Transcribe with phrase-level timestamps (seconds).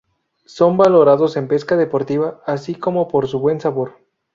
[0.47, 3.97] Son valorados en pesca deportiva, así como por su buen sabor.